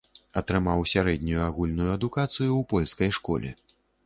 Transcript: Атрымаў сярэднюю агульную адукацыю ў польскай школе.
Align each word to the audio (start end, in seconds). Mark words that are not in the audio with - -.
Атрымаў 0.39 0.79
сярэднюю 0.93 1.37
агульную 1.49 1.91
адукацыю 1.97 2.47
ў 2.47 2.69
польскай 2.73 3.15
школе. 3.21 3.55